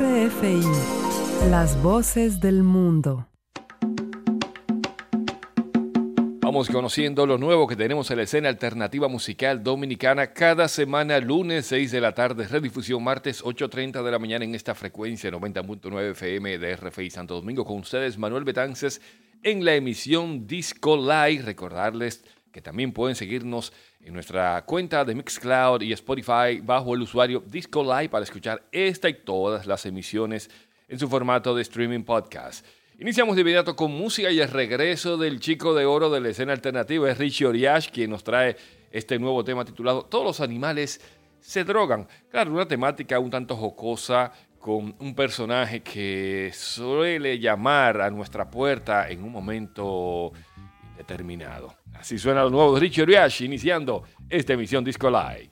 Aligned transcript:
RFI, 0.00 0.60
las 1.50 1.82
voces 1.82 2.40
del 2.40 2.62
mundo. 2.62 3.26
Vamos 6.40 6.68
conociendo 6.70 7.26
lo 7.26 7.36
nuevo 7.36 7.66
que 7.66 7.74
tenemos 7.74 8.08
en 8.12 8.18
la 8.18 8.22
escena 8.22 8.48
alternativa 8.48 9.08
musical 9.08 9.64
dominicana 9.64 10.32
cada 10.32 10.68
semana, 10.68 11.18
lunes 11.18 11.66
6 11.66 11.90
de 11.90 12.00
la 12.00 12.14
tarde, 12.14 12.46
redifusión 12.46 13.02
martes 13.02 13.42
8.30 13.42 14.04
de 14.04 14.10
la 14.12 14.20
mañana 14.20 14.44
en 14.44 14.54
esta 14.54 14.76
frecuencia 14.76 15.32
90.9 15.32 16.12
FM 16.12 16.58
de 16.58 16.76
RFI 16.76 17.10
Santo 17.10 17.34
Domingo. 17.34 17.64
Con 17.64 17.80
ustedes 17.80 18.18
Manuel 18.18 18.44
Betances 18.44 19.00
en 19.42 19.64
la 19.64 19.74
emisión 19.74 20.46
Disco 20.46 20.96
Live. 20.96 21.42
Recordarles 21.42 22.22
que 22.52 22.62
también 22.62 22.92
pueden 22.92 23.14
seguirnos 23.14 23.72
en 24.00 24.14
nuestra 24.14 24.64
cuenta 24.64 25.04
de 25.04 25.14
Mixcloud 25.14 25.82
y 25.82 25.92
Spotify 25.92 26.60
bajo 26.62 26.94
el 26.94 27.02
usuario 27.02 27.42
Disco 27.46 27.82
Live 27.82 28.08
para 28.08 28.24
escuchar 28.24 28.62
esta 28.72 29.08
y 29.08 29.14
todas 29.14 29.66
las 29.66 29.84
emisiones 29.86 30.50
en 30.88 30.98
su 30.98 31.08
formato 31.08 31.54
de 31.54 31.62
streaming 31.62 32.02
podcast. 32.02 32.64
Iniciamos 32.98 33.36
de 33.36 33.42
inmediato 33.42 33.76
con 33.76 33.92
música 33.92 34.30
y 34.30 34.40
el 34.40 34.48
regreso 34.48 35.16
del 35.16 35.38
chico 35.38 35.74
de 35.74 35.84
oro 35.84 36.10
de 36.10 36.20
la 36.20 36.30
escena 36.30 36.52
alternativa 36.52 37.08
es 37.08 37.18
Richie 37.18 37.46
Oriash, 37.46 37.90
quien 37.90 38.10
nos 38.10 38.24
trae 38.24 38.56
este 38.90 39.18
nuevo 39.18 39.44
tema 39.44 39.64
titulado 39.64 40.02
Todos 40.04 40.24
los 40.24 40.40
animales 40.40 41.00
se 41.40 41.62
drogan. 41.62 42.08
Claro, 42.30 42.52
una 42.52 42.66
temática 42.66 43.18
un 43.20 43.30
tanto 43.30 43.54
jocosa 43.56 44.32
con 44.58 44.96
un 44.98 45.14
personaje 45.14 45.80
que 45.80 46.50
suele 46.52 47.38
llamar 47.38 48.00
a 48.00 48.10
nuestra 48.10 48.50
puerta 48.50 49.08
en 49.08 49.22
un 49.22 49.30
momento 49.30 50.32
indeterminado. 51.08 51.74
Así 51.94 52.18
suena 52.18 52.42
lo 52.42 52.50
nuevo 52.50 52.74
de 52.74 52.80
Richie 52.80 53.02
Oriash 53.02 53.42
iniciando 53.42 54.04
esta 54.28 54.52
emisión 54.52 54.84
Disco 54.84 55.10
Live. 55.10 55.50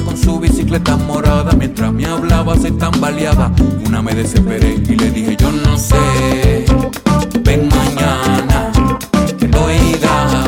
Con 0.00 0.16
su 0.16 0.38
bicicleta 0.38 0.96
morada. 0.96 1.52
Mientras 1.52 1.92
me 1.92 2.06
hablaba, 2.06 2.56
se 2.56 2.70
tambaleaba. 2.72 3.52
Una 3.86 4.02
me 4.02 4.14
desesperé 4.14 4.74
y 4.88 4.96
le 4.96 5.10
dije, 5.10 5.36
yo 5.36 5.50
no 5.52 5.76
sé. 5.76 6.64
Ven 7.42 7.68
mañana, 7.68 8.72
oiga. 9.64 10.46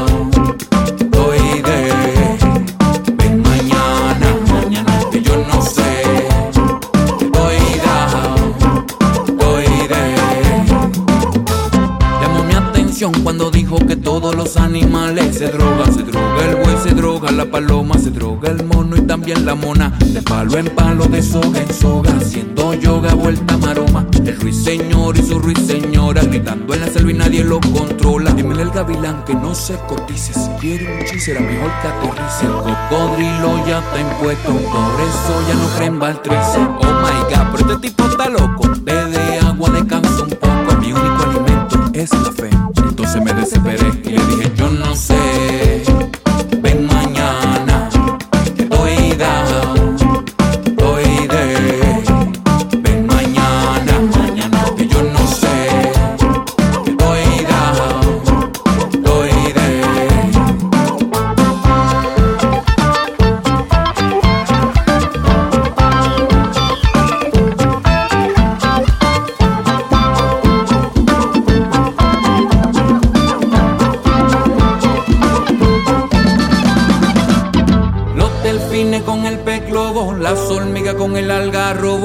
cuando 13.22 13.50
dijo 13.50 13.76
que 13.86 13.94
todos 13.94 14.34
los 14.34 14.56
animales 14.56 15.36
se 15.36 15.48
drogan. 15.48 15.92
Se 15.94 16.02
droga 16.02 16.46
el 16.48 16.56
buey, 16.56 16.76
se 16.82 16.94
droga 16.94 17.30
la 17.30 17.44
paloma, 17.50 17.98
se 17.98 18.10
droga 18.10 18.50
el 18.50 18.64
mono 18.64 18.87
también 19.28 19.46
la 19.46 19.54
mona. 19.54 19.90
De 20.06 20.22
palo 20.22 20.58
en 20.58 20.66
palo, 20.74 21.04
de 21.06 21.22
soga 21.22 21.60
en 21.60 21.72
soga, 21.72 22.10
haciendo 22.16 22.74
yoga, 22.74 23.14
vuelta 23.14 23.56
maroma. 23.58 24.06
El 24.24 24.40
ruiseñor 24.40 25.16
y 25.16 25.22
su 25.22 25.38
ruiseñora, 25.38 26.22
gritando 26.22 26.74
en 26.74 26.80
la 26.80 26.86
selva 26.86 27.10
y 27.10 27.14
nadie 27.14 27.44
lo 27.44 27.60
controla. 27.60 28.30
Dímele 28.32 28.62
el 28.62 28.70
gavilán 28.70 29.24
que 29.24 29.34
no 29.34 29.54
se 29.54 29.74
cotice, 29.86 30.32
si 30.32 30.48
quiere 30.60 30.98
un 30.98 31.04
chis 31.04 31.28
era 31.28 31.40
mejor 31.40 31.70
que 31.82 31.88
aterrice. 31.88 32.46
El 32.46 32.52
cocodrilo 32.52 33.66
ya 33.66 33.78
está 33.80 34.00
impuesto, 34.00 34.52
por 34.52 35.00
eso 35.00 35.48
ya 35.48 35.54
no 35.54 35.68
creen 35.76 35.98
Valtrece. 35.98 36.58
Oh 36.58 37.00
my 37.02 37.34
god, 37.34 37.52
pero 37.52 37.72
este 37.72 37.88
tipo 37.88 38.04
está 38.04 38.28
loco. 38.28 38.70
Bebe 38.82 39.38
agua, 39.40 39.70
descansa 39.70 40.22
un 40.22 40.30
poco, 40.30 40.80
mi 40.80 40.92
único 40.92 41.24
alimento 41.28 41.90
es 41.92 42.10
la 42.12 42.32
fe. 42.32 42.50
Entonces 42.88 43.22
me 43.22 43.32
desesperé 43.34 43.97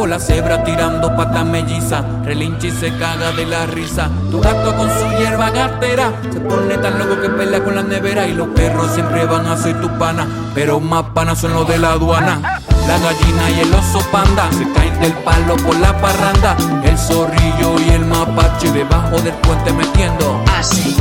la 0.08 0.20
cebra 0.20 0.64
tirando 0.64 1.16
patas 1.16 1.46
melliza, 1.46 2.04
relincha 2.24 2.68
y 2.68 2.72
se 2.72 2.96
caga 2.98 3.32
de 3.32 3.46
la 3.46 3.66
risa. 3.66 4.10
Tu 4.32 4.40
gato 4.40 4.76
con 4.76 4.90
su 4.90 5.18
hierba 5.18 5.50
gatera, 5.52 6.12
se 6.32 6.40
pone 6.40 6.78
tan 6.78 7.00
loco 7.00 7.22
que 7.22 7.30
pelea 7.30 7.64
con 7.64 7.76
la 7.76 7.84
nevera 7.84 8.28
y 8.28 8.34
los 8.34 8.48
perros 8.50 8.92
siempre 8.94 9.26
van 9.26 9.46
a 9.48 9.58
ser 9.58 9.80
tu 9.80 9.90
pana, 9.98 10.28
pero 10.54 10.80
más 10.80 11.04
panas 11.14 11.40
son 11.40 11.54
los 11.54 11.68
de 11.68 11.78
la 11.78 11.92
aduana. 11.92 12.62
La 12.88 12.98
gallina 13.00 13.50
y 13.56 13.62
el 13.62 13.74
oso 13.74 14.00
panda 14.12 14.50
se 14.52 14.70
caen 14.74 15.00
del 15.00 15.14
palo 15.24 15.56
por 15.58 15.76
la 15.80 15.96
parranda, 16.02 16.58
el 16.84 16.98
zorrillo 16.98 17.80
y 17.88 17.90
el 17.92 18.06
mapache 18.06 18.72
debajo 18.72 19.22
del 19.22 19.34
puente 19.36 19.72
metiendo 19.72 20.44
así. 20.58 20.98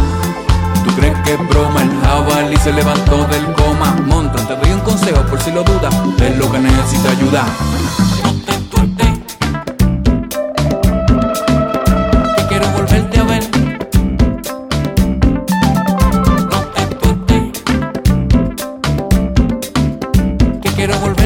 ¿Tú 0.84 0.94
crees 0.94 1.16
que 1.24 1.34
es 1.34 1.48
broma? 1.48 1.82
El 1.82 1.90
jabalí 2.02 2.56
se 2.58 2.72
levantó 2.72 3.24
del 3.26 3.44
coma. 3.54 3.96
Monton, 4.06 4.46
te 4.46 4.56
doy 4.56 4.72
un 4.72 4.80
consejo 4.80 5.22
por 5.22 5.40
si 5.40 5.50
lo 5.50 5.62
dudas. 5.62 5.94
Es 6.20 6.36
lo 6.36 6.50
que 6.50 6.58
necesita 6.58 7.10
ayuda. 7.10 7.44
Quiero 20.84 20.98
volverte 20.98 21.21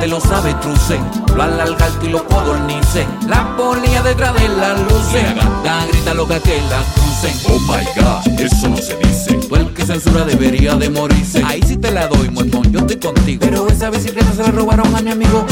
elefantes, 0.00 0.10
los 0.10 0.26
avestruces, 0.26 1.00
los 1.28 1.40
alalgaltos 1.40 2.04
y 2.04 2.08
los 2.08 2.22
codornices, 2.22 3.06
la 3.28 3.56
polilla 3.56 4.02
detrás 4.02 4.34
de 4.34 4.48
las 4.48 4.80
luces, 4.80 5.22
la 5.36 5.44
gata 5.44 5.86
grita 5.86 6.14
loca 6.14 6.40
que 6.40 6.60
la 6.62 6.82
crucen. 6.94 7.34
Oh 7.48 7.58
my 7.60 7.84
god, 7.96 8.40
eso 8.40 8.68
no 8.68 8.76
se 8.76 8.96
dice. 8.96 9.34
Tú 9.34 9.56
el 9.56 9.72
que 9.74 9.84
censura 9.84 10.24
debería 10.24 10.74
de 10.76 10.90
morirse. 10.90 11.42
Ahí 11.44 11.62
sí 11.66 11.76
te 11.76 11.90
la 11.90 12.06
doy, 12.08 12.30
muertón, 12.30 12.70
yo 12.72 12.80
estoy 12.80 12.96
contigo. 12.96 13.40
Pero 13.40 13.68
esa 13.68 13.90
bicicleta 13.90 14.32
se 14.32 14.42
la 14.42 14.50
robaron 14.50 14.94
a 14.94 15.00
mi 15.00 15.10
amigo. 15.10 15.44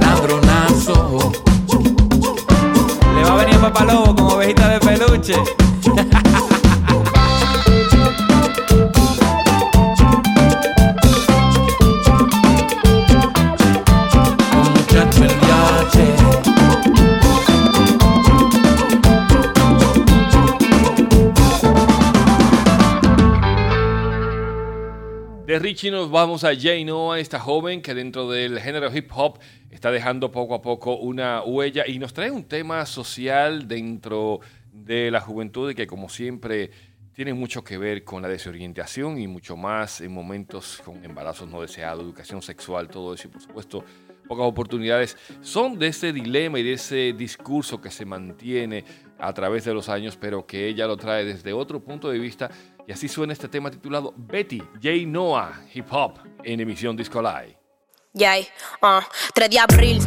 Ladronazo. 0.00 1.32
Le 3.14 3.24
va 3.24 3.32
a 3.32 3.36
venir 3.44 3.60
papá 3.60 3.84
lobo 3.84 4.14
con 4.14 4.32
ovejita 4.32 4.68
de 4.68 4.80
peluche. 4.80 5.34
Richie 25.72 25.90
nos 25.90 26.10
vamos 26.10 26.44
a 26.44 26.54
Jay 26.54 26.84
Noah, 26.84 27.18
esta 27.18 27.40
joven 27.40 27.80
que 27.80 27.94
dentro 27.94 28.28
del 28.28 28.60
género 28.60 28.94
hip 28.94 29.10
hop 29.14 29.38
está 29.70 29.90
dejando 29.90 30.30
poco 30.30 30.54
a 30.54 30.60
poco 30.60 30.96
una 30.98 31.42
huella 31.42 31.86
y 31.86 31.98
nos 31.98 32.12
trae 32.12 32.30
un 32.30 32.44
tema 32.44 32.84
social 32.84 33.66
dentro 33.66 34.40
de 34.70 35.10
la 35.10 35.22
juventud 35.22 35.70
y 35.70 35.74
que 35.74 35.86
como 35.86 36.10
siempre 36.10 36.70
tienen 37.14 37.38
mucho 37.38 37.64
que 37.64 37.78
ver 37.78 38.04
con 38.04 38.20
la 38.20 38.28
desorientación 38.28 39.18
y 39.18 39.26
mucho 39.26 39.56
más 39.56 40.02
en 40.02 40.12
momentos 40.12 40.82
con 40.84 41.02
embarazos 41.02 41.48
no 41.48 41.62
deseados, 41.62 42.04
educación 42.04 42.42
sexual, 42.42 42.88
todo 42.88 43.14
eso 43.14 43.28
y 43.28 43.30
por 43.30 43.40
supuesto 43.40 43.82
pocas 44.28 44.46
oportunidades, 44.46 45.16
son 45.40 45.78
de 45.78 45.88
ese 45.88 46.12
dilema 46.12 46.58
y 46.58 46.62
de 46.62 46.74
ese 46.74 47.12
discurso 47.12 47.80
que 47.80 47.90
se 47.90 48.04
mantiene 48.04 48.84
a 49.18 49.32
través 49.32 49.64
de 49.64 49.74
los 49.74 49.88
años, 49.88 50.16
pero 50.16 50.46
que 50.46 50.68
ella 50.68 50.86
lo 50.86 50.96
trae 50.96 51.24
desde 51.24 51.52
otro 51.52 51.80
punto 51.80 52.10
de 52.10 52.18
vista. 52.18 52.50
Y 52.86 52.92
así 52.92 53.08
suena 53.08 53.32
este 53.32 53.48
tema 53.48 53.70
titulado 53.70 54.12
Betty 54.16 54.58
J. 54.82 55.06
Noah 55.06 55.64
Hip 55.72 55.86
Hop 55.92 56.18
en 56.42 56.60
emisión 56.60 56.96
Disco. 56.96 57.22
Yay, 58.14 58.46
uh, 58.82 59.00
3 59.32 59.48
de 59.48 59.58
abril, 59.58 59.98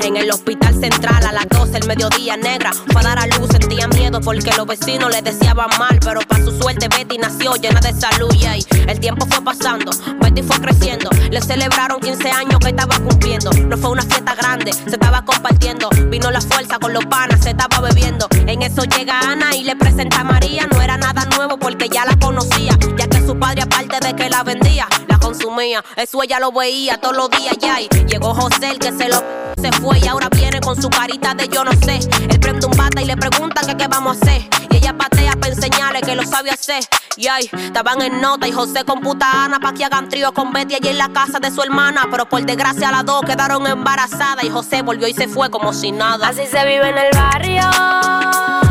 en 0.00 0.16
el 0.16 0.28
hospital 0.32 0.74
central 0.74 1.24
a 1.24 1.30
las 1.30 1.48
12 1.48 1.78
el 1.78 1.86
mediodía 1.86 2.36
negra. 2.36 2.72
Fue 2.72 3.00
a 3.00 3.04
dar 3.04 3.18
a 3.20 3.26
luz, 3.28 3.48
sentía 3.48 3.86
miedo 3.86 4.20
porque 4.20 4.50
los 4.56 4.66
vecinos 4.66 5.08
le 5.12 5.22
deseaban 5.22 5.68
mal. 5.78 6.00
Pero 6.04 6.18
para 6.22 6.44
su 6.44 6.50
suerte, 6.50 6.88
Betty 6.88 7.16
nació 7.16 7.54
llena 7.54 7.78
de 7.78 7.92
salud. 7.92 8.28
Yay, 8.34 8.66
el 8.88 8.98
tiempo 8.98 9.24
fue 9.30 9.40
pasando, 9.44 9.92
Betty 10.20 10.42
fue 10.42 10.60
creciendo. 10.60 11.10
Le 11.30 11.40
celebraron 11.40 12.00
15 12.00 12.28
años 12.28 12.58
que 12.58 12.70
estaba 12.70 12.98
cumpliendo. 12.98 13.52
No 13.52 13.78
fue 13.78 13.90
una 13.90 14.02
fiesta 14.02 14.34
grande, 14.34 14.72
se 14.72 14.90
estaba 14.90 15.24
compartiendo. 15.24 15.90
Vino 16.08 16.32
la 16.32 16.40
fuerza 16.40 16.80
con 16.80 16.92
los 16.92 17.06
panas, 17.06 17.44
se 17.44 17.50
estaba 17.50 17.78
bebiendo. 17.78 18.26
En 18.48 18.62
eso 18.62 18.82
llega 18.82 19.20
Ana 19.20 19.54
y 19.54 19.62
le 19.62 19.76
presenta 19.76 20.22
a 20.22 20.24
María. 20.24 20.66
No 20.66 20.82
era 20.82 20.96
nada 20.96 21.24
nuevo 21.36 21.56
porque 21.56 21.88
ya 21.88 22.04
la 22.04 22.16
conocía, 22.16 22.76
ya 22.98 23.06
que 23.06 23.24
su 23.24 23.38
padre, 23.38 23.62
aparte 23.62 24.04
de 24.04 24.16
que 24.16 24.28
la 24.28 24.42
vendía, 24.42 24.88
la 25.06 25.20
consumía. 25.20 25.84
Eso 25.96 26.20
ella 26.20 26.40
lo 26.40 26.50
veía 26.50 27.00
todos 27.00 27.16
los 27.16 27.30
días 27.30 27.43
ya 27.60 27.80
y 27.80 27.88
llegó 28.06 28.34
José 28.34 28.70
el 28.70 28.78
que 28.78 28.92
se 28.92 29.08
lo 29.08 29.22
se 29.60 29.72
fue 29.80 29.98
y 29.98 30.06
ahora 30.06 30.28
viene 30.28 30.60
con 30.60 30.80
su 30.80 30.90
carita 30.90 31.34
de 31.34 31.48
yo 31.48 31.64
no 31.64 31.72
sé. 31.72 32.00
Él 32.28 32.40
prende 32.40 32.66
un 32.66 32.76
bata 32.76 33.00
y 33.00 33.06
le 33.06 33.16
pregunta 33.16 33.62
que 33.66 33.76
qué 33.76 33.86
vamos 33.86 34.16
a 34.16 34.20
hacer. 34.20 34.42
Y 34.70 34.76
ella 34.76 34.96
patea 34.96 35.32
para 35.36 35.54
enseñarle 35.54 36.00
que 36.02 36.14
lo 36.14 36.24
sabe 36.24 36.50
hacer. 36.50 36.82
Y 37.16 37.28
estaban 37.28 38.02
en 38.02 38.20
nota 38.20 38.46
y 38.48 38.52
José 38.52 38.84
computa 38.84 39.30
a 39.30 39.44
Ana 39.44 39.60
pa' 39.60 39.72
que 39.72 39.84
hagan 39.84 40.08
trío 40.08 40.32
con 40.32 40.52
Betty 40.52 40.74
allí 40.74 40.88
en 40.88 40.98
la 40.98 41.08
casa 41.10 41.38
de 41.38 41.50
su 41.50 41.62
hermana. 41.62 42.08
Pero 42.10 42.28
por 42.28 42.44
desgracia 42.44 42.90
las 42.90 43.06
dos 43.06 43.22
quedaron 43.22 43.66
embarazadas 43.66 44.44
y 44.44 44.50
José 44.50 44.82
volvió 44.82 45.08
y 45.08 45.14
se 45.14 45.28
fue 45.28 45.50
como 45.50 45.72
si 45.72 45.92
nada. 45.92 46.28
Así 46.28 46.46
se 46.46 46.64
vive 46.66 46.88
en 46.88 46.98
el 46.98 47.10
barrio. 47.12 48.63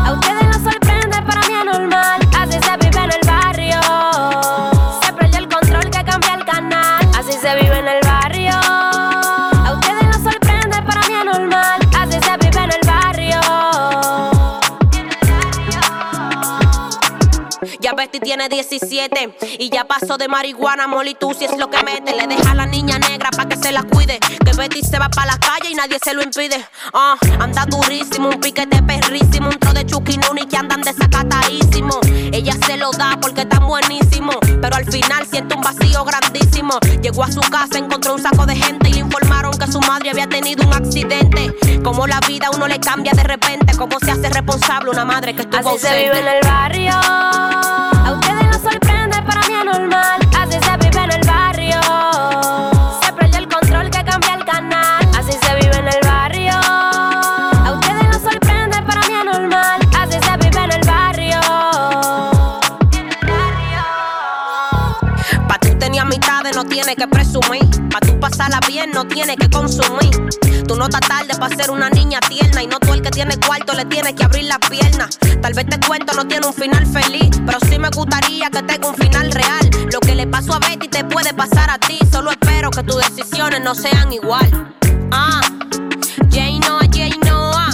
Tiene 18.48 18.62
17 18.62 19.36
y 19.58 19.70
ya 19.70 19.84
pasó 19.84 20.16
de 20.16 20.28
marihuana, 20.28 20.86
si 21.38 21.44
es 21.44 21.56
lo 21.56 21.70
que 21.70 21.82
mete. 21.82 22.14
Le 22.14 22.26
deja 22.26 22.50
a 22.50 22.54
la 22.54 22.66
niña 22.66 22.98
negra 22.98 23.30
pa' 23.30 23.46
que 23.48 23.56
se 23.56 23.72
la 23.72 23.82
cuide. 23.82 24.18
Que 24.18 24.52
Betty 24.52 24.82
se 24.82 24.98
va 24.98 25.08
pa' 25.08 25.26
la 25.26 25.38
calle 25.38 25.70
y 25.70 25.74
nadie 25.74 25.98
se 26.02 26.12
lo 26.14 26.22
impide. 26.22 26.64
Ah, 26.92 27.16
anda 27.40 27.64
durísimo, 27.66 28.28
un 28.28 28.40
piquete 28.40 28.82
perrísimo, 28.82 29.48
un 29.48 29.58
tro 29.58 29.72
de 29.72 29.86
chuquinuni 29.86 30.46
que 30.46 30.56
andan 30.56 30.82
desacatadísimo. 30.82 32.00
Ella 32.32 32.54
se 32.66 32.76
lo 32.76 32.90
da 32.92 33.18
porque 33.20 33.42
está 33.42 33.60
buenísimo, 33.60 34.32
pero 34.60 34.76
al 34.76 34.90
final 34.90 35.26
siente 35.30 35.54
un 35.54 35.62
vacío 35.62 36.04
grandísimo. 36.04 36.78
Llegó 37.02 37.24
a 37.24 37.32
su 37.32 37.40
casa, 37.40 37.78
encontró 37.78 38.14
un 38.14 38.22
saco 38.22 38.46
de 38.46 38.56
gente 38.56 38.90
y 38.90 38.94
le 38.94 39.00
informaron 39.00 39.56
que 39.56 39.70
su 39.70 39.80
madre 39.80 40.10
había 40.10 40.26
tenido 40.26 40.66
un 40.66 40.74
accidente. 40.74 41.54
Como 41.82 42.06
la 42.06 42.20
vida 42.26 42.50
uno 42.54 42.66
le 42.66 42.78
cambia 42.80 43.12
de 43.12 43.24
repente, 43.24 43.63
cómo 43.76 43.98
se 44.00 44.10
hace 44.10 44.28
responsable 44.28 44.90
una 44.90 45.04
madre 45.04 45.34
que 45.34 45.42
estuvo 45.42 45.70
Así 45.70 45.78
se 45.78 45.98
vive 45.98 46.18
en 46.18 46.28
el 46.28 46.40
barrio. 46.42 46.92
A 46.92 48.12
ustedes 48.12 48.44
no 48.44 48.70
sorprende, 48.70 49.22
para 49.22 49.40
mí 49.40 49.54
es 49.54 49.64
normal. 49.64 50.20
Así 50.38 50.58
se 50.60 50.76
vive 50.76 51.02
en 51.04 51.12
el 51.12 51.26
barrio. 51.26 51.80
Se 53.02 53.12
prende 53.12 53.38
el 53.38 53.48
control 53.48 53.90
que 53.90 54.04
cambia 54.04 54.34
el 54.34 54.44
canal. 54.44 55.08
Así 55.16 55.32
se 55.32 55.54
vive 55.56 55.76
en 55.76 55.88
el 55.88 56.00
barrio. 56.04 56.52
A 56.54 57.72
ustedes 57.72 58.04
no 58.04 58.30
sorprende, 58.30 58.82
para 58.82 59.00
mí 59.00 59.14
es 59.14 59.24
normal. 59.24 59.80
Así 59.98 60.18
se 60.20 60.36
vive 60.36 60.64
en 60.64 60.72
el 60.72 60.86
barrio. 60.86 61.40
Pa' 65.48 65.58
tú 65.58 65.78
tenías 65.78 66.06
mitades, 66.06 66.54
no 66.54 66.64
tienes 66.64 66.94
que 66.96 67.08
presumir. 67.08 67.64
Pa' 67.90 68.00
tú 68.00 68.18
pasarla 68.20 68.60
bien, 68.66 68.90
no 68.92 69.04
tienes 69.06 69.36
que 69.36 69.48
consumir. 69.50 70.10
Tú 70.74 70.80
no 70.80 70.86
estás 70.86 71.02
tarde 71.02 71.32
para 71.38 71.54
ser 71.54 71.70
una 71.70 71.88
niña 71.88 72.18
tierna 72.18 72.60
y 72.60 72.66
no 72.66 72.80
tú 72.80 72.94
el 72.94 73.00
que 73.00 73.10
tiene 73.10 73.38
cuarto 73.38 73.74
le 73.74 73.84
tienes 73.84 74.14
que 74.14 74.24
abrir 74.24 74.46
las 74.46 74.58
piernas. 74.58 75.16
Tal 75.40 75.54
vez 75.54 75.66
te 75.66 75.78
cuento 75.78 76.12
no 76.14 76.26
tiene 76.26 76.48
un 76.48 76.52
final 76.52 76.84
feliz, 76.84 77.30
pero 77.46 77.60
sí 77.70 77.78
me 77.78 77.90
gustaría 77.90 78.50
que 78.50 78.60
tenga 78.60 78.88
un 78.88 78.96
final 78.96 79.30
real. 79.30 79.70
Lo 79.92 80.00
que 80.00 80.16
le 80.16 80.26
pasó 80.26 80.54
a 80.54 80.58
Betty 80.58 80.88
te 80.88 81.04
puede 81.04 81.32
pasar 81.32 81.70
a 81.70 81.78
ti, 81.78 82.00
solo 82.10 82.32
espero 82.32 82.72
que 82.72 82.82
tus 82.82 82.96
decisiones 82.96 83.60
no 83.60 83.76
sean 83.76 84.12
igual. 84.12 84.50
Ah, 85.12 85.42
Jay 86.32 86.58
Noah, 86.58 86.88
Jay 86.92 87.12
Noah, 87.24 87.70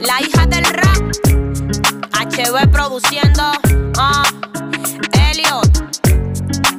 la 0.00 0.20
hija 0.20 0.44
del 0.44 0.66
rap. 0.66 0.98
HB 2.12 2.70
produciendo, 2.70 3.50
ah, 3.96 4.24
Elliot, 5.30 6.04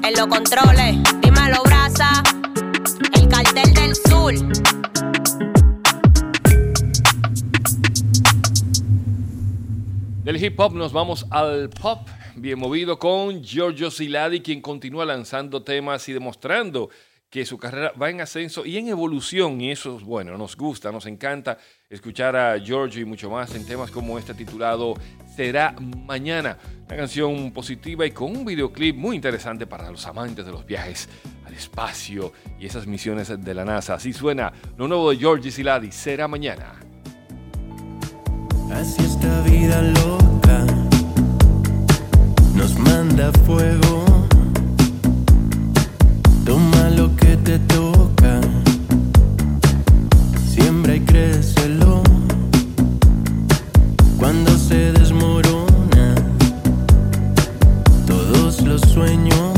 en 0.03 0.13
los 0.13 0.27
controles, 0.27 0.98
dímelo, 1.24 1.63
brasa, 1.63 2.21
el 3.13 3.27
cartel 3.27 3.74
del 3.74 3.95
sur. 3.95 4.76
Del 10.27 10.44
hip 10.44 10.59
hop 10.59 10.74
nos 10.74 10.91
vamos 10.91 11.25
al 11.29 11.69
pop, 11.69 12.06
bien 12.35 12.59
movido 12.59 13.00
con 13.00 13.41
Giorgio 13.41 13.89
Siladi, 13.89 14.41
quien 14.41 14.59
continúa 14.59 15.06
lanzando 15.06 15.63
temas 15.63 16.09
y 16.09 16.12
demostrando 16.12 16.89
que 17.29 17.45
su 17.45 17.57
carrera 17.57 17.94
va 17.94 18.09
en 18.09 18.19
ascenso 18.19 18.65
y 18.65 18.75
en 18.75 18.89
evolución, 18.89 19.62
y 19.62 19.71
eso 19.71 19.95
es 19.95 20.03
bueno, 20.03 20.38
nos 20.38 20.57
gusta, 20.57 20.91
nos 20.91 21.06
encanta 21.06 21.57
escuchar 21.89 22.35
a 22.35 22.57
Giorgio 22.57 23.03
y 23.03 23.06
mucho 23.06 23.29
más 23.29 23.56
en 23.56 23.65
temas 23.65 23.89
como 23.89 24.19
este 24.19 24.33
titulado 24.33 24.95
Será 25.33 25.74
Mañana, 25.79 26.57
una 26.88 26.97
canción 26.97 27.53
positiva 27.53 28.06
y 28.06 28.12
con 28.12 28.35
un 28.35 28.44
videoclip 28.44 28.97
muy 28.97 29.15
interesante 29.15 29.65
para 29.65 29.89
los 29.89 30.06
amantes 30.07 30.45
de 30.45 30.51
los 30.51 30.65
viajes 30.65 31.07
al 31.45 31.53
espacio 31.53 32.33
y 32.59 32.65
esas 32.65 32.85
misiones 32.85 33.31
de 33.41 33.53
la 33.53 33.63
NASA. 33.63 33.94
Así 33.94 34.12
suena 34.12 34.51
lo 34.75 34.89
nuevo 34.89 35.09
de 35.09 35.19
Giorgio 35.19 35.53
Siladi, 35.53 35.94
Será 35.94 36.27
Mañana. 36.27 36.87
Así 38.74 39.02
esta 39.02 39.42
vida 39.42 39.81
loca 39.81 40.66
nos 42.56 42.78
manda 42.78 43.31
fuego. 43.46 44.06
Toma 46.46 46.90
lo 46.90 47.16
que 47.16 47.38
te 47.38 47.60
toca, 47.60 48.40
siembra 50.50 50.96
y 50.96 51.00
crécelo. 51.01 52.03
Cuando 54.18 54.58
se 54.58 54.91
desmorona 54.94 56.15
todos 58.06 58.62
los 58.62 58.82
sueños, 58.82 59.57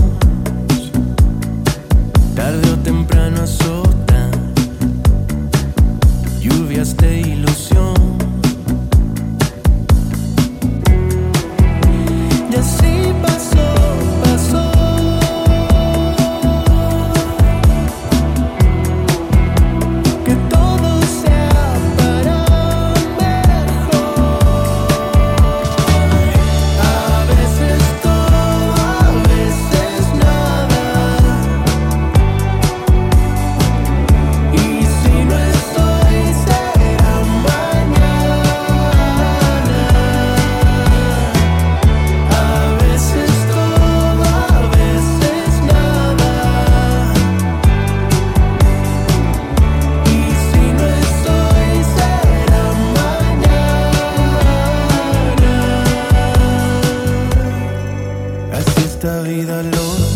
esta 58.99 59.21
vida 59.21 59.63
loca 59.63 60.08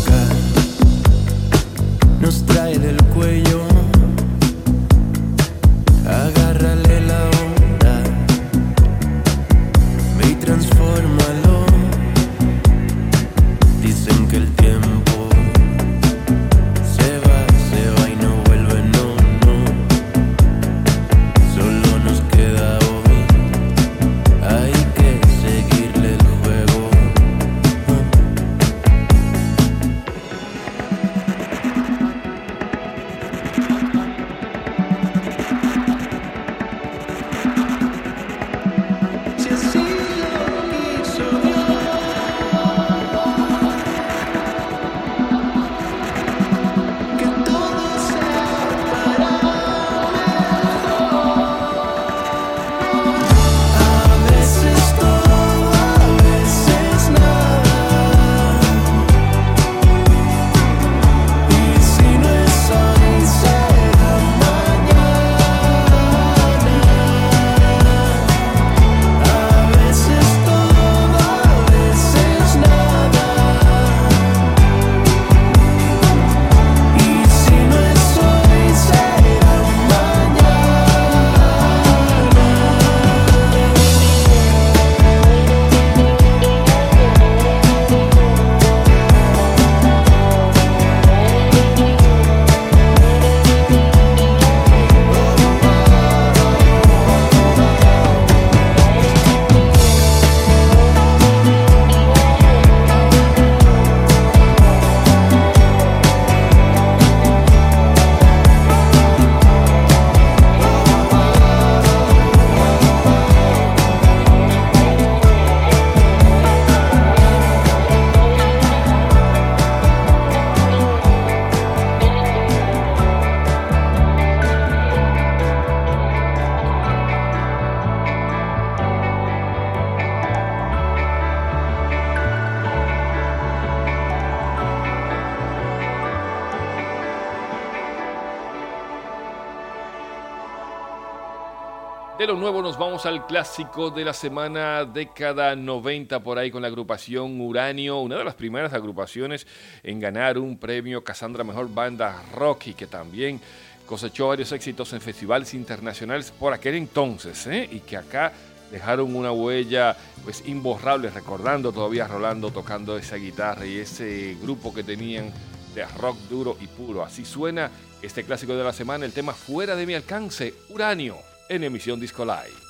vamos 142.94 143.06
al 143.06 143.26
clásico 143.26 143.90
de 143.90 144.04
la 144.04 144.12
semana 144.12 144.84
década 144.84 145.56
90 145.56 146.20
por 146.22 146.38
ahí 146.38 146.52
con 146.52 146.62
la 146.62 146.68
agrupación 146.68 147.40
Uranio, 147.40 147.98
una 147.98 148.16
de 148.16 148.22
las 148.22 148.36
primeras 148.36 148.72
agrupaciones 148.72 149.48
en 149.82 149.98
ganar 149.98 150.38
un 150.38 150.56
premio 150.56 151.02
Cassandra 151.02 151.42
Mejor 151.42 151.74
Banda 151.74 152.22
Rock 152.32 152.68
y 152.68 152.74
que 152.74 152.86
también 152.86 153.40
cosechó 153.84 154.28
varios 154.28 154.52
éxitos 154.52 154.92
en 154.92 155.00
festivales 155.00 155.54
internacionales 155.54 156.30
por 156.30 156.52
aquel 156.52 156.76
entonces 156.76 157.44
¿eh? 157.48 157.68
y 157.68 157.80
que 157.80 157.96
acá 157.96 158.32
dejaron 158.70 159.16
una 159.16 159.32
huella 159.32 159.96
pues 160.22 160.46
imborrable 160.46 161.10
recordando 161.10 161.72
todavía 161.72 162.04
a 162.04 162.08
Rolando 162.08 162.52
tocando 162.52 162.96
esa 162.96 163.16
guitarra 163.16 163.66
y 163.66 163.78
ese 163.78 164.36
grupo 164.40 164.72
que 164.72 164.84
tenían 164.84 165.32
de 165.74 165.84
rock 165.98 166.16
duro 166.30 166.56
y 166.60 166.68
puro. 166.68 167.02
Así 167.02 167.24
suena 167.24 167.72
este 168.02 168.22
clásico 168.22 168.54
de 168.54 168.62
la 168.62 168.72
semana, 168.72 169.04
el 169.04 169.12
tema 169.12 169.32
fuera 169.32 169.74
de 169.74 169.84
mi 169.84 169.94
alcance, 169.94 170.54
Uranio 170.68 171.16
en 171.48 171.64
emisión 171.64 171.98
Disco 171.98 172.24
Live. 172.24 172.63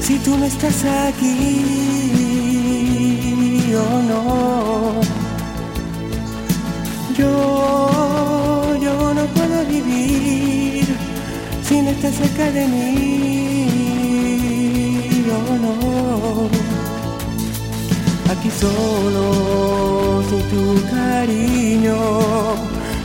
Si 0.00 0.18
tú 0.18 0.36
no 0.36 0.44
estás 0.46 0.84
aquí 0.84 2.21
o 3.74 4.02
no. 4.10 5.00
Yo, 7.16 8.76
yo 8.80 9.14
no 9.14 9.24
puedo 9.26 9.64
vivir 9.66 10.84
si 11.66 11.82
no 11.82 11.90
estás 11.90 12.14
cerca 12.14 12.50
de 12.50 12.66
mí 12.68 13.62
o 15.30 15.56
no. 15.64 15.74
Aquí 18.32 18.50
solo, 18.50 20.22
sin 20.28 20.42
tu 20.50 20.62
cariño, 20.90 21.96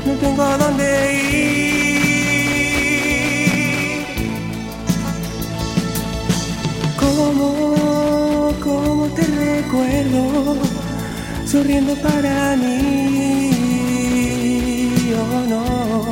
no 0.05 0.13
tengo 0.21 0.43
a 0.43 0.57
dónde 0.57 0.87
ir. 1.23 1.67
¿Cómo, 6.99 7.47
cómo 8.63 8.96
recuerdo, 9.67 10.55
sonriendo 11.45 11.93
para 11.95 12.55
mí, 12.55 13.51
oh 15.13 15.41
no, 15.49 16.05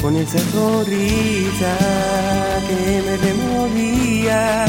con 0.00 0.16
esa 0.16 0.38
sonrisa 0.52 1.76
que 2.68 3.02
me 3.06 3.16
removía, 3.16 4.66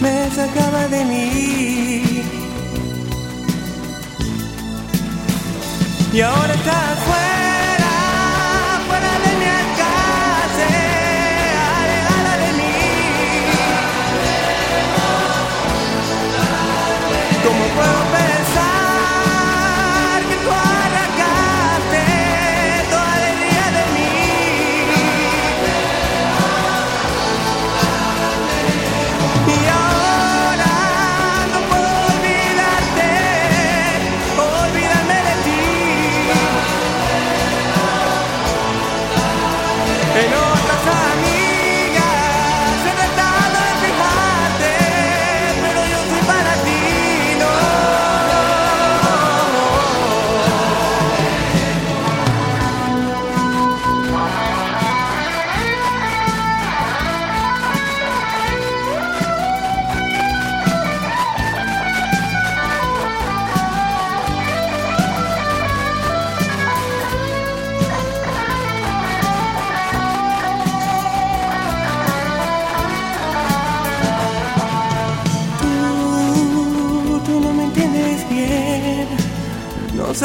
me 0.00 0.30
sacaba 0.34 0.88
de 0.88 1.04
mí. 1.04 2.22
Y 6.14 6.20
ahora 6.20 6.54
estás 6.54 6.98
fuera, 7.06 7.41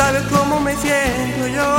sabes 0.08 0.24
cómo 0.30 0.62
me 0.62 0.74
siento 0.78 1.48
yo. 1.58 1.70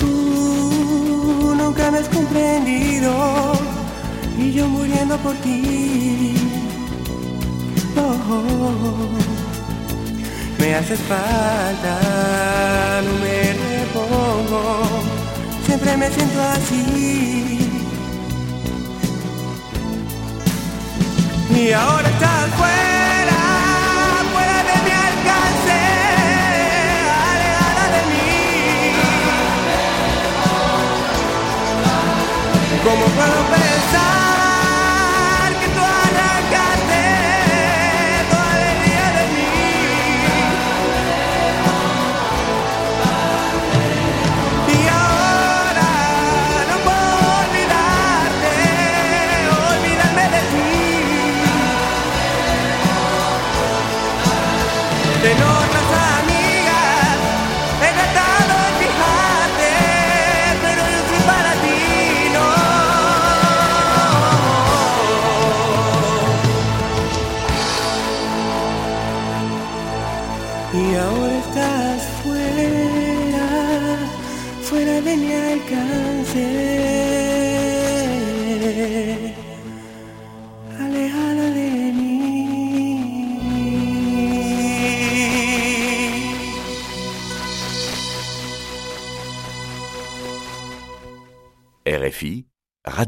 Tú 0.00 1.54
nunca 1.56 1.90
me 1.92 1.98
has 1.98 2.08
comprendido 2.08 3.12
y 4.36 4.52
yo 4.52 4.66
muriendo 4.66 5.16
por 5.18 5.34
ti. 5.44 6.34
Oh, 7.96 9.08
me 10.58 10.74
haces 10.74 11.00
falta, 11.12 11.94
no 13.06 13.12
me 13.24 13.38
repongo, 13.72 14.62
siempre 15.64 15.96
me 15.96 16.10
siento 16.10 16.38
así. 16.56 17.70
Y 21.54 21.72
ahora 21.72 22.08
estás 22.08 22.50
fuera 22.56 23.07
¿Cómo 32.88 33.04
puedo 33.04 33.44
pensar 33.50 34.37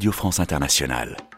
Radio 0.01 0.13
France 0.13 0.39
Internationale. 0.39 1.30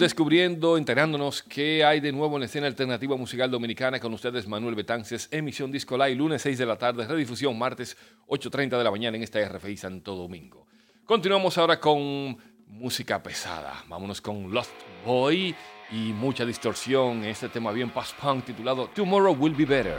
Descubriendo, 0.00 0.76
enterándonos 0.76 1.42
qué 1.42 1.84
hay 1.84 2.00
de 2.00 2.10
nuevo 2.10 2.36
en 2.36 2.42
escena 2.42 2.66
alternativa 2.66 3.16
musical 3.16 3.50
dominicana 3.50 4.00
con 4.00 4.12
ustedes 4.14 4.48
Manuel 4.48 4.74
Betances, 4.74 5.28
emisión 5.30 5.70
Disco 5.70 5.96
Live, 5.96 6.16
lunes 6.16 6.42
6 6.42 6.58
de 6.58 6.66
la 6.66 6.76
tarde, 6.76 7.06
redifusión 7.06 7.56
martes 7.58 7.96
8.30 8.26 8.78
de 8.78 8.84
la 8.84 8.90
mañana 8.90 9.16
en 9.16 9.22
esta 9.22 9.46
RFI 9.46 9.76
Santo 9.76 10.16
Domingo. 10.16 10.66
Continuamos 11.04 11.56
ahora 11.58 11.78
con 11.78 12.36
música 12.66 13.22
pesada. 13.22 13.84
Vámonos 13.88 14.20
con 14.20 14.52
Lost 14.52 14.72
Boy 15.04 15.54
y 15.92 16.12
mucha 16.12 16.44
distorsión 16.44 17.18
en 17.18 17.26
este 17.26 17.48
tema 17.48 17.70
bien 17.70 17.90
post-punk 17.90 18.46
titulado 18.46 18.88
Tomorrow 18.88 19.36
Will 19.38 19.54
Be 19.54 19.66
Better. 19.66 19.98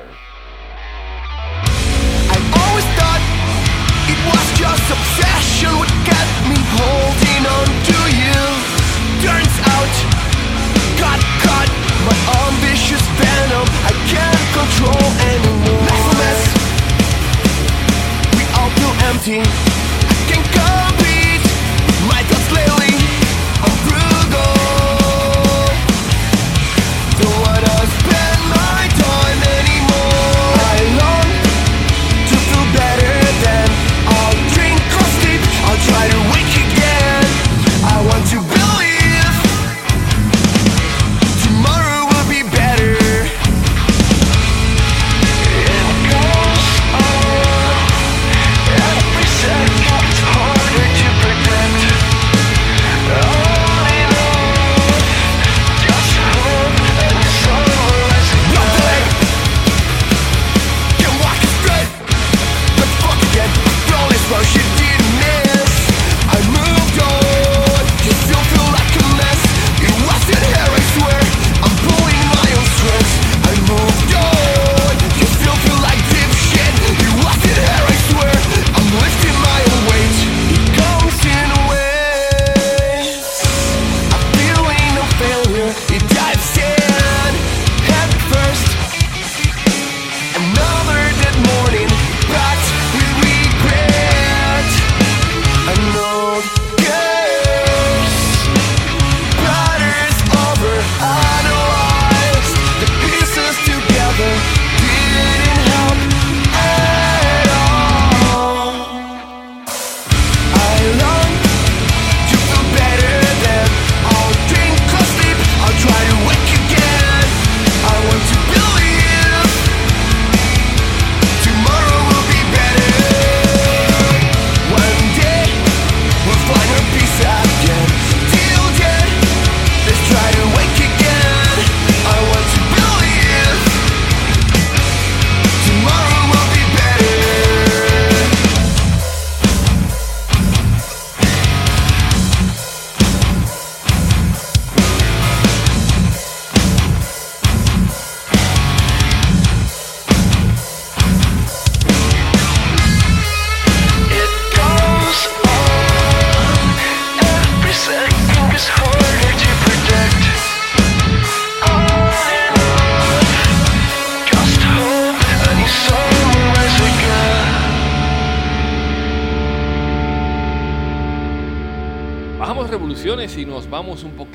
always 2.53 2.85
got 11.01 11.19
caught 11.41 11.69
my 12.05 12.15
ambitious 12.45 13.01
venom. 13.17 13.65
I 13.89 13.93
can't 14.05 14.45
control 14.53 15.05
anymore. 15.33 15.81
Mess. 16.21 16.41
We 18.37 18.43
all 18.57 18.69
feel 18.77 18.93
empty. 19.09 19.80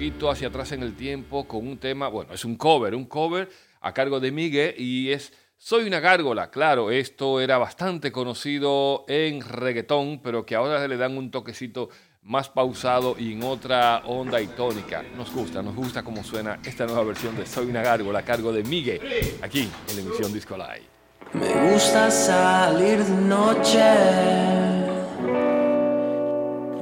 Poquito 0.07 0.31
hacia 0.31 0.49
atrás 0.49 0.71
en 0.71 0.85
el 0.85 0.95
tiempo 0.95 1.49
con 1.49 1.67
un 1.67 1.79
tema, 1.79 2.07
bueno, 2.07 2.33
es 2.33 2.45
un 2.45 2.55
cover, 2.55 2.95
un 2.95 3.07
cover 3.07 3.51
a 3.81 3.93
cargo 3.93 4.21
de 4.21 4.31
Miguel 4.31 4.75
y 4.79 5.11
es 5.11 5.33
Soy 5.59 5.85
una 5.85 5.99
gárgola. 5.99 6.49
Claro, 6.51 6.93
esto 6.93 7.41
era 7.41 7.59
bastante 7.59 8.13
conocido 8.13 9.05
en 9.09 9.41
reggaetón, 9.41 10.21
pero 10.23 10.47
que 10.47 10.55
ahora 10.55 10.87
le 10.87 10.97
dan 10.97 11.17
un 11.17 11.33
toquecito 11.33 11.89
más 12.23 12.49
pausado 12.49 13.17
y 13.19 13.33
en 13.33 13.43
otra 13.43 14.03
onda 14.05 14.41
y 14.41 14.47
tónica. 14.47 15.03
Nos 15.17 15.33
gusta, 15.33 15.61
nos 15.61 15.75
gusta 15.75 16.05
cómo 16.05 16.23
suena 16.23 16.61
esta 16.65 16.87
nueva 16.87 17.03
versión 17.03 17.37
de 17.37 17.45
Soy 17.45 17.67
una 17.67 17.83
gárgola 17.83 18.21
a 18.21 18.25
cargo 18.25 18.53
de 18.53 18.63
Miguel, 18.63 19.01
aquí 19.43 19.69
en 19.89 19.97
la 19.97 20.03
emisión 20.03 20.33
Disco 20.33 20.57
Live. 20.57 20.87
Me 21.33 21.73
gusta 21.73 22.13
salir 22.13 23.03
de 23.03 23.23
noche. 23.23 23.81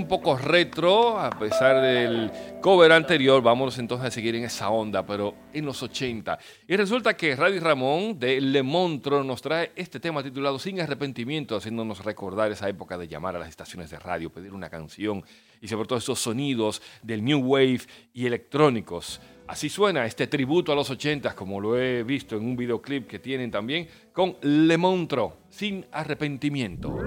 Poco 0.09 0.35
retro, 0.35 1.17
a 1.17 1.29
pesar 1.29 1.81
del 1.81 2.31
cover 2.59 2.91
anterior, 2.91 3.41
vamos 3.41 3.77
entonces 3.77 4.07
a 4.07 4.11
seguir 4.11 4.35
en 4.35 4.43
esa 4.43 4.69
onda, 4.69 5.05
pero 5.05 5.35
en 5.53 5.65
los 5.65 5.81
80. 5.81 6.37
Y 6.67 6.75
resulta 6.75 7.15
que 7.15 7.35
Radio 7.35 7.61
Ramón 7.61 8.19
de 8.19 8.41
Le 8.41 8.63
Montro 8.63 9.23
nos 9.23 9.41
trae 9.41 9.71
este 9.75 9.99
tema 9.99 10.21
titulado 10.21 10.59
Sin 10.59 10.81
arrepentimiento, 10.81 11.55
haciéndonos 11.55 12.03
recordar 12.03 12.51
esa 12.51 12.67
época 12.67 12.97
de 12.97 13.07
llamar 13.07 13.35
a 13.35 13.39
las 13.39 13.49
estaciones 13.49 13.91
de 13.91 13.99
radio, 13.99 14.31
pedir 14.31 14.53
una 14.53 14.69
canción 14.69 15.23
y 15.61 15.67
sobre 15.67 15.87
todo 15.87 15.99
esos 15.99 16.19
sonidos 16.19 16.81
del 17.03 17.23
New 17.23 17.39
Wave 17.39 17.81
y 18.13 18.25
electrónicos. 18.25 19.21
Así 19.47 19.69
suena 19.69 20.05
este 20.05 20.27
tributo 20.27 20.71
a 20.71 20.75
los 20.75 20.89
80, 20.89 21.35
como 21.35 21.61
lo 21.61 21.79
he 21.79 22.03
visto 22.03 22.35
en 22.35 22.45
un 22.45 22.57
videoclip 22.57 23.07
que 23.07 23.19
tienen 23.19 23.51
también 23.51 23.87
con 24.11 24.37
Le 24.41 24.77
Montro, 24.77 25.37
sin 25.49 25.85
arrepentimiento. 25.91 26.97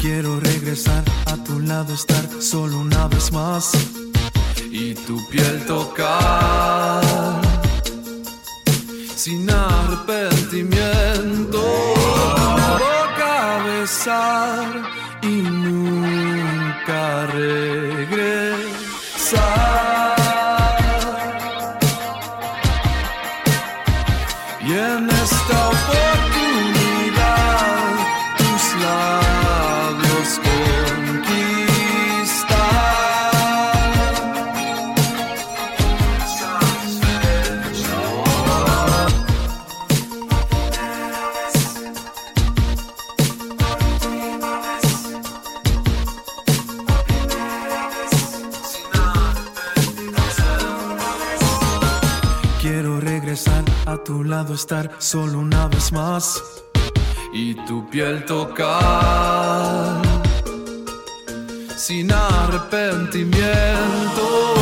Quiero 0.00 0.40
regresar 0.40 1.04
a 1.26 1.36
tu 1.44 1.60
lado, 1.60 1.94
estar 1.94 2.28
solo 2.40 2.80
una 2.80 3.06
vez 3.06 3.30
más 3.30 3.70
Y 4.68 4.94
tu 4.94 5.24
piel 5.28 5.64
tocar 5.66 7.40
Sin 9.14 9.48
arrepentimiento. 9.48 11.60
Tu 11.60 12.80
boca 12.82 13.62
besar 13.64 14.89
Quiero 52.60 53.00
regresar 53.00 53.64
a 53.86 53.96
tu 53.96 54.22
lado, 54.22 54.52
estar 54.52 54.90
solo 54.98 55.38
una 55.38 55.66
vez 55.68 55.92
más 55.92 56.42
y 57.32 57.54
tu 57.64 57.88
piel 57.88 58.22
tocar 58.26 60.02
sin 61.74 62.12
arrepentimiento. 62.12 64.54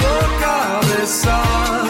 Boca 0.00 0.80
besar 0.98 1.86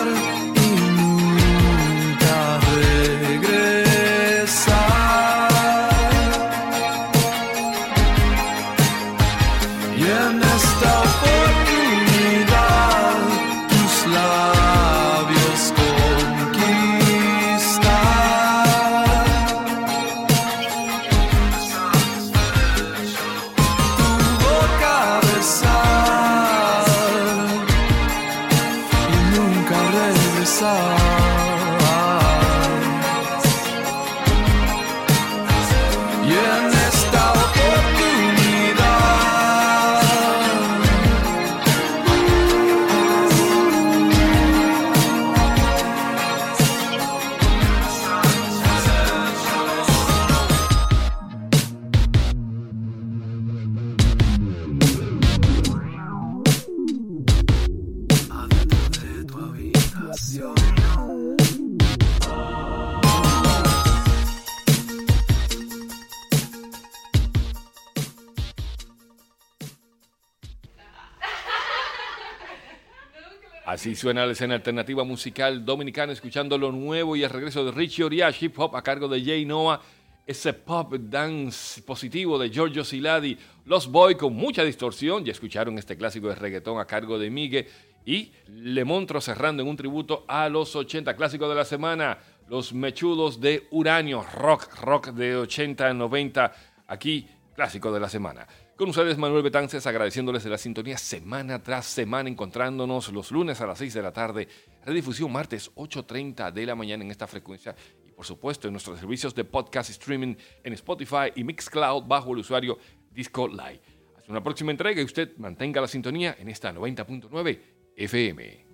Así 73.92 74.00
suena 74.00 74.24
la 74.24 74.32
escena 74.32 74.54
alternativa 74.54 75.04
musical 75.04 75.66
dominicana, 75.66 76.14
escuchando 76.14 76.56
lo 76.56 76.72
nuevo 76.72 77.14
y 77.14 77.24
el 77.24 77.28
regreso 77.28 77.62
de 77.62 77.72
Richie 77.72 78.04
Oriach, 78.04 78.42
hip 78.42 78.58
hop 78.58 78.74
a 78.74 78.82
cargo 78.82 79.06
de 79.06 79.22
Jay 79.22 79.44
Noah, 79.44 79.82
ese 80.26 80.54
pop 80.54 80.94
dance 80.94 81.82
positivo 81.82 82.38
de 82.38 82.48
Giorgio 82.48 82.84
Siladi, 82.84 83.36
Los 83.66 83.88
Boy 83.88 84.14
con 84.14 84.34
mucha 84.34 84.64
distorsión, 84.64 85.26
ya 85.26 85.32
escucharon 85.32 85.76
este 85.76 85.98
clásico 85.98 86.28
de 86.28 86.36
reggaetón 86.36 86.80
a 86.80 86.86
cargo 86.86 87.18
de 87.18 87.28
Migue. 87.28 87.68
Y 88.06 88.32
Le 88.46 88.82
Montro 88.82 89.20
cerrando 89.20 89.62
en 89.62 89.68
un 89.68 89.76
tributo 89.76 90.24
a 90.26 90.48
los 90.48 90.74
80, 90.74 91.14
clásico 91.14 91.46
de 91.46 91.54
la 91.54 91.66
semana, 91.66 92.16
Los 92.48 92.72
Mechudos 92.72 93.42
de 93.42 93.68
Uranio, 93.72 94.22
rock, 94.22 94.74
rock 94.80 95.08
de 95.08 95.36
80, 95.36 95.92
90, 95.92 96.52
aquí 96.86 97.28
clásico 97.54 97.92
de 97.92 98.00
la 98.00 98.08
semana. 98.08 98.46
Con 98.82 98.90
ustedes 98.90 99.16
Manuel 99.16 99.44
Betances 99.44 99.86
agradeciéndoles 99.86 100.42
de 100.42 100.50
la 100.50 100.58
sintonía 100.58 100.98
semana 100.98 101.62
tras 101.62 101.86
semana, 101.86 102.28
encontrándonos 102.28 103.12
los 103.12 103.30
lunes 103.30 103.60
a 103.60 103.66
las 103.68 103.78
6 103.78 103.94
de 103.94 104.02
la 104.02 104.12
tarde, 104.12 104.48
redifusión 104.84 105.30
martes 105.30 105.72
8.30 105.76 106.50
de 106.50 106.66
la 106.66 106.74
mañana 106.74 107.04
en 107.04 107.12
esta 107.12 107.28
frecuencia 107.28 107.76
y 108.04 108.10
por 108.10 108.26
supuesto 108.26 108.66
en 108.66 108.72
nuestros 108.72 108.98
servicios 108.98 109.36
de 109.36 109.44
podcast 109.44 109.88
streaming 109.90 110.34
en 110.64 110.72
Spotify 110.72 111.30
y 111.36 111.44
Mixcloud 111.44 112.08
bajo 112.08 112.32
el 112.32 112.38
usuario 112.38 112.76
Disco 113.12 113.46
Live. 113.46 113.82
Hasta 114.16 114.32
una 114.32 114.42
próxima 114.42 114.72
entrega 114.72 115.00
y 115.00 115.04
usted 115.04 115.36
mantenga 115.36 115.80
la 115.80 115.86
sintonía 115.86 116.34
en 116.40 116.48
esta 116.48 116.74
90.9 116.74 117.60
FM. 117.94 118.66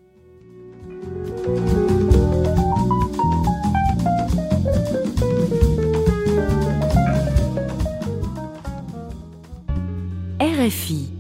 RFI. 10.68 11.17